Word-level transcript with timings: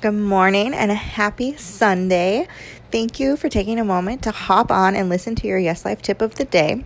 Good 0.00 0.12
morning 0.12 0.74
and 0.74 0.90
a 0.90 0.94
happy 0.94 1.56
Sunday. 1.56 2.46
Thank 2.92 3.18
you 3.18 3.38
for 3.38 3.48
taking 3.48 3.80
a 3.80 3.84
moment 3.84 4.22
to 4.24 4.30
hop 4.30 4.70
on 4.70 4.94
and 4.94 5.08
listen 5.08 5.34
to 5.36 5.46
your 5.46 5.58
Yes 5.58 5.86
Life 5.86 6.02
tip 6.02 6.20
of 6.20 6.34
the 6.34 6.44
day. 6.44 6.84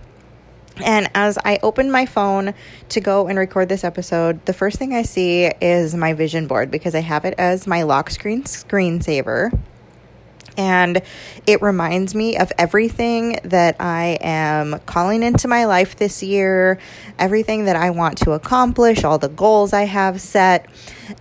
And 0.76 1.10
as 1.14 1.36
I 1.44 1.58
open 1.62 1.90
my 1.90 2.06
phone 2.06 2.54
to 2.90 3.00
go 3.00 3.26
and 3.26 3.36
record 3.36 3.68
this 3.68 3.82
episode, 3.82 4.46
the 4.46 4.52
first 4.52 4.78
thing 4.78 4.94
I 4.94 5.02
see 5.02 5.50
is 5.60 5.96
my 5.96 6.12
vision 6.12 6.46
board 6.46 6.70
because 6.70 6.94
I 6.94 7.00
have 7.00 7.24
it 7.24 7.34
as 7.38 7.66
my 7.66 7.82
lock 7.82 8.08
screen 8.08 8.44
screensaver. 8.44 9.58
And 10.56 11.02
it 11.46 11.62
reminds 11.62 12.14
me 12.14 12.36
of 12.36 12.52
everything 12.58 13.38
that 13.44 13.76
I 13.80 14.18
am 14.20 14.78
calling 14.86 15.22
into 15.22 15.48
my 15.48 15.64
life 15.64 15.96
this 15.96 16.22
year, 16.22 16.78
everything 17.18 17.64
that 17.64 17.76
I 17.76 17.90
want 17.90 18.18
to 18.18 18.32
accomplish, 18.32 19.04
all 19.04 19.18
the 19.18 19.28
goals 19.28 19.72
I 19.72 19.84
have 19.84 20.20
set. 20.20 20.66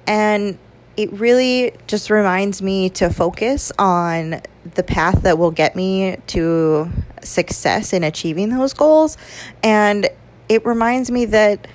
And 0.05 0.57
it 0.97 1.11
really 1.13 1.73
just 1.87 2.09
reminds 2.09 2.61
me 2.61 2.89
to 2.89 3.09
focus 3.09 3.71
on 3.79 4.41
the 4.75 4.83
path 4.83 5.23
that 5.23 5.37
will 5.37 5.51
get 5.51 5.75
me 5.75 6.17
to 6.27 6.89
success 7.23 7.93
in 7.93 8.03
achieving 8.03 8.49
those 8.49 8.73
goals. 8.73 9.17
And 9.63 10.09
it 10.49 10.65
reminds 10.65 11.09
me 11.09 11.25
that 11.25 11.67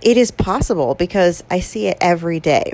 it 0.00 0.16
is 0.16 0.30
possible 0.30 0.94
because 0.94 1.44
I 1.50 1.60
see 1.60 1.86
it 1.86 1.98
every 2.00 2.40
day. 2.40 2.72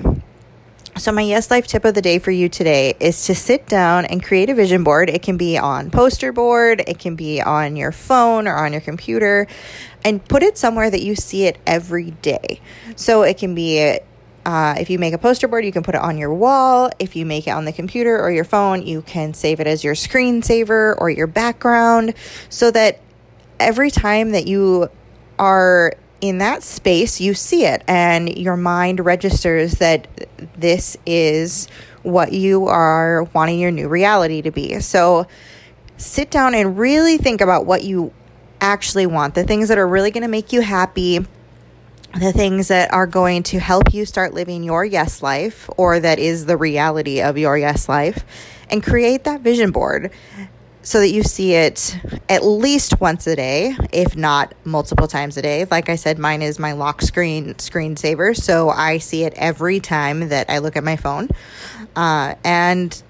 So, 0.99 1.11
my 1.11 1.21
Yes 1.21 1.51
Life 1.51 1.67
tip 1.67 1.85
of 1.85 1.93
the 1.93 2.01
day 2.01 2.17
for 2.17 2.31
you 2.31 2.49
today 2.49 2.95
is 2.99 3.27
to 3.27 3.35
sit 3.35 3.67
down 3.67 4.05
and 4.05 4.23
create 4.23 4.49
a 4.49 4.55
vision 4.55 4.83
board. 4.83 5.11
It 5.11 5.21
can 5.21 5.37
be 5.37 5.55
on 5.55 5.91
poster 5.91 6.31
board, 6.31 6.83
it 6.87 6.97
can 6.97 7.15
be 7.15 7.39
on 7.39 7.75
your 7.75 7.91
phone 7.91 8.47
or 8.47 8.55
on 8.55 8.71
your 8.71 8.81
computer, 8.81 9.45
and 10.03 10.25
put 10.27 10.41
it 10.41 10.57
somewhere 10.57 10.89
that 10.89 11.03
you 11.03 11.15
see 11.15 11.43
it 11.45 11.59
every 11.67 12.11
day. 12.11 12.61
So, 12.95 13.21
it 13.21 13.37
can 13.37 13.53
be 13.53 13.99
uh, 14.45 14.75
if 14.79 14.89
you 14.89 14.97
make 14.97 15.13
a 15.13 15.19
poster 15.19 15.47
board, 15.47 15.65
you 15.65 15.71
can 15.71 15.83
put 15.83 15.93
it 15.93 16.01
on 16.01 16.17
your 16.17 16.33
wall. 16.33 16.89
If 16.97 17.15
you 17.15 17.27
make 17.27 17.47
it 17.47 17.51
on 17.51 17.65
the 17.65 17.73
computer 17.73 18.19
or 18.19 18.31
your 18.31 18.45
phone, 18.45 18.81
you 18.81 19.03
can 19.03 19.35
save 19.35 19.59
it 19.59 19.67
as 19.67 19.83
your 19.83 19.93
screensaver 19.93 20.95
or 20.97 21.09
your 21.11 21.27
background 21.27 22.15
so 22.49 22.71
that 22.71 23.01
every 23.59 23.91
time 23.91 24.31
that 24.31 24.47
you 24.47 24.89
are 25.37 25.93
in 26.21 26.39
that 26.39 26.63
space, 26.63 27.21
you 27.21 27.33
see 27.33 27.65
it 27.65 27.83
and 27.87 28.35
your 28.37 28.57
mind 28.57 28.99
registers 28.99 29.73
that 29.73 30.07
this 30.55 30.97
is 31.05 31.67
what 32.03 32.31
you 32.31 32.67
are 32.67 33.23
wanting 33.33 33.59
your 33.59 33.71
new 33.71 33.87
reality 33.87 34.41
to 34.41 34.51
be. 34.51 34.79
So 34.79 35.27
sit 35.97 36.31
down 36.31 36.55
and 36.55 36.77
really 36.77 37.17
think 37.17 37.41
about 37.41 37.65
what 37.65 37.83
you 37.83 38.13
actually 38.61 39.05
want, 39.05 39.35
the 39.35 39.43
things 39.43 39.69
that 39.69 39.77
are 39.77 39.87
really 39.87 40.11
going 40.11 40.23
to 40.23 40.29
make 40.29 40.51
you 40.51 40.61
happy 40.61 41.25
the 42.13 42.31
things 42.31 42.69
that 42.69 42.91
are 42.93 43.05
going 43.05 43.43
to 43.43 43.59
help 43.59 43.93
you 43.93 44.05
start 44.05 44.33
living 44.33 44.63
your 44.63 44.83
yes 44.83 45.21
life 45.21 45.69
or 45.77 45.99
that 45.99 46.19
is 46.19 46.45
the 46.45 46.57
reality 46.57 47.21
of 47.21 47.37
your 47.37 47.57
yes 47.57 47.89
life 47.89 48.23
and 48.69 48.83
create 48.83 49.25
that 49.25 49.41
vision 49.41 49.71
board 49.71 50.11
so 50.87 51.01
that 51.01 51.09
you 51.09 51.21
see 51.21 51.53
it 51.53 51.99
at 52.29 52.45
least 52.45 53.01
once 53.01 53.27
a 53.27 53.35
day 53.35 53.75
if 53.91 54.15
not 54.15 54.53
multiple 54.63 55.05
times 55.05 55.35
a 55.35 55.41
day 55.41 55.65
like 55.69 55.89
i 55.89 55.97
said 55.97 56.17
mine 56.17 56.41
is 56.41 56.59
my 56.59 56.71
lock 56.71 57.01
screen 57.01 57.53
screensaver 57.55 58.33
so 58.33 58.69
i 58.69 58.97
see 58.97 59.25
it 59.25 59.33
every 59.35 59.81
time 59.81 60.29
that 60.29 60.49
i 60.49 60.59
look 60.59 60.77
at 60.77 60.85
my 60.85 60.95
phone 60.95 61.27
uh, 61.97 62.35
and 62.45 63.03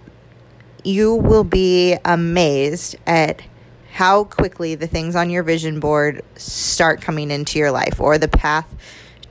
you 0.83 1.14
will 1.14 1.44
be 1.44 1.95
amazed 2.03 2.95
at 3.05 3.44
how 3.92 4.23
quickly 4.23 4.73
the 4.73 4.88
things 4.88 5.16
on 5.16 5.30
your 5.30 5.44
vision 5.44 5.80
board 5.80 6.23
start 6.36 7.00
coming 7.00 7.30
into 7.30 7.59
your 7.59 7.70
life 7.70 8.00
or 8.00 8.17
the 8.17 8.28
path 8.28 8.66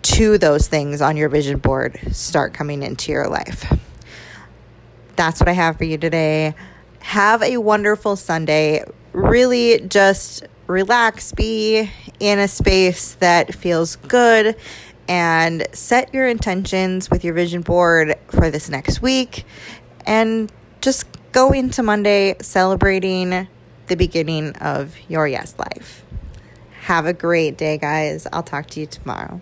to 0.03 0.39
those 0.39 0.69
things 0.69 1.03
on 1.03 1.17
your 1.17 1.29
vision 1.29 1.59
board 1.59 1.99
start 2.13 2.55
coming 2.55 2.85
into 2.85 3.11
your 3.11 3.27
life. 3.27 3.73
That's 5.17 5.41
what 5.41 5.49
I 5.49 5.53
have 5.53 5.79
for 5.79 5.85
you 5.85 5.99
today. 5.99 6.55
Have 7.01 7.43
a 7.43 7.59
wonderful 7.59 8.17
Sunday. 8.17 8.85
Really 9.13 9.81
just 9.81 10.45
relax, 10.67 11.33
be 11.33 11.91
in 12.21 12.39
a 12.39 12.49
space 12.49 13.15
that 13.15 13.55
feels 13.55 13.97
good, 13.97 14.57
and 15.09 15.67
set 15.73 16.13
your 16.13 16.27
intentions 16.27 17.09
with 17.11 17.25
your 17.25 17.35
vision 17.35 17.63
board 17.63 18.17
for 18.31 18.51
this 18.51 18.69
next 18.69 19.01
week. 19.01 19.45
And 20.07 20.51
just 20.81 21.07
go 21.33 21.53
into 21.53 21.83
Monday 21.83 22.37
celebrating 22.41 23.49
the 23.87 23.97
beginning 23.97 24.57
of 24.57 24.97
your 25.09 25.29
yes 25.29 25.55
life. 25.59 26.05
Have 26.83 27.07
a 27.07 27.13
great 27.13 27.57
day, 27.59 27.79
guys. 27.79 28.27
I'll 28.33 28.43
talk 28.43 28.67
to 28.69 28.81
you 28.81 28.87
tomorrow. 28.87 29.41